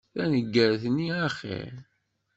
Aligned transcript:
Taneggart-nni 0.15 1.07
axir. 1.27 1.73